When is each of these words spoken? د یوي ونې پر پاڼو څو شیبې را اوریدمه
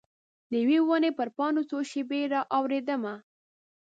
د 0.49 0.51
یوي 0.63 0.79
ونې 0.83 1.11
پر 1.17 1.27
پاڼو 1.37 1.61
څو 1.69 1.77
شیبې 1.91 2.21
را 2.33 2.41
اوریدمه 2.57 3.13